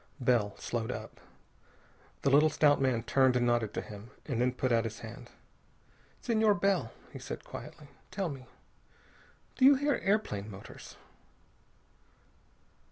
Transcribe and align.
Bell 0.19 0.57
slowed 0.57 0.91
up. 0.91 1.19
The 2.23 2.31
little 2.31 2.49
stout 2.49 2.81
man 2.81 3.03
turned 3.03 3.35
and 3.35 3.45
nodded 3.45 3.71
to 3.75 3.81
him, 3.81 4.09
and 4.25 4.41
then 4.41 4.51
put 4.51 4.71
out 4.71 4.83
his 4.83 5.01
hand. 5.01 5.29
"Senor 6.23 6.55
Bell," 6.55 6.91
he 7.13 7.19
said 7.19 7.43
quietly, 7.45 7.87
"tell 8.09 8.27
me. 8.29 8.47
Do 9.57 9.63
you 9.65 9.75
hear 9.75 9.93
airplane 10.03 10.49
motors?" 10.49 10.97